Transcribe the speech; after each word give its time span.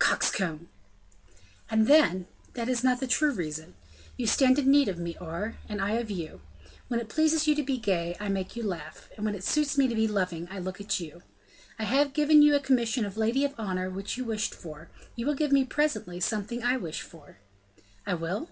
"Coxcomb!" 0.00 0.68
"And 1.70 1.86
then, 1.86 2.26
that 2.54 2.68
is 2.68 2.82
not 2.82 2.98
the 2.98 3.06
true 3.06 3.30
reason. 3.30 3.74
You 4.16 4.26
stand 4.26 4.58
in 4.58 4.68
need 4.68 4.88
of 4.88 4.98
me, 4.98 5.14
Aure, 5.20 5.54
and 5.68 5.80
I 5.80 5.92
of 5.92 6.10
you. 6.10 6.40
When 6.88 6.98
it 6.98 7.08
pleases 7.08 7.46
you 7.46 7.54
to 7.54 7.62
be 7.62 7.78
gay, 7.78 8.16
I 8.18 8.28
make 8.28 8.56
you 8.56 8.64
laugh; 8.64 9.08
when 9.16 9.36
it 9.36 9.44
suits 9.44 9.78
me 9.78 9.86
to 9.86 9.94
be 9.94 10.08
loving, 10.08 10.48
I 10.50 10.58
look 10.58 10.80
at 10.80 10.98
you. 10.98 11.22
I 11.78 11.84
have 11.84 12.14
given 12.14 12.42
you 12.42 12.56
a 12.56 12.60
commission 12.60 13.04
of 13.04 13.16
lady 13.16 13.44
of 13.44 13.54
honor 13.56 13.88
which 13.88 14.16
you 14.16 14.24
wished 14.24 14.56
for; 14.56 14.88
you 15.14 15.24
will 15.24 15.36
give 15.36 15.52
me, 15.52 15.64
presently, 15.64 16.18
something 16.18 16.64
I 16.64 16.76
wish 16.78 17.02
for." 17.02 17.38
"I 18.04 18.14
will?" 18.14 18.50